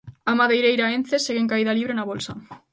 [0.31, 2.33] A madeireira Ence segue en caída libre na bolsa.